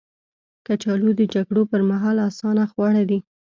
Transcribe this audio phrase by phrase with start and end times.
[0.65, 3.19] کچالو د جګړو پر مهال اسانه خواړه دي